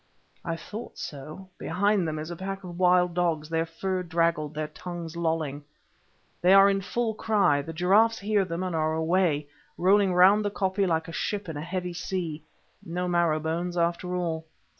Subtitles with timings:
[0.43, 5.15] I thought so—behind them is a pack of wild dogs, their fur draggled, their tongues
[5.15, 5.63] lolling.
[6.41, 10.49] They are in full cry; the giraffes hear them and are away, rolling round the
[10.49, 12.43] koppie like a ship in a heavy sea.
[12.83, 14.47] No marrow bones after all.